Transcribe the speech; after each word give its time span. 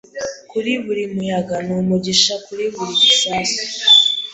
kuri 0.49 0.71
buri 0.83 1.03
muyaga 1.13 1.55
numugisha 1.67 2.33
kuri 2.45 2.63
buri 2.73 2.93
gisasu 3.01 3.61